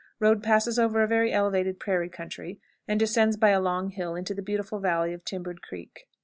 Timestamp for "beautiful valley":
4.41-5.13